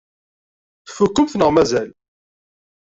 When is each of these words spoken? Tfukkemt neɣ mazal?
Tfukkemt 0.87 1.33
neɣ 1.37 1.49
mazal? 1.51 1.89